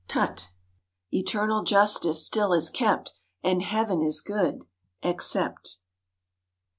Tut! 0.07 0.49
Eternal 1.11 1.61
justice 1.63 2.25
still 2.25 2.53
is 2.53 2.71
kept 2.71 3.13
And 3.43 3.61
Heaven 3.61 4.01
is 4.01 4.21
good 4.21 4.63
except! 5.03 5.77